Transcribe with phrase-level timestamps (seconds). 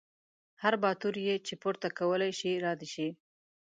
[0.61, 3.07] هر باتور یې چې پورته کولی شي را دې شي.